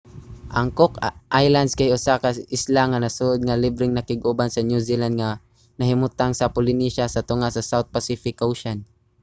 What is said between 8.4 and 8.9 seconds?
ocean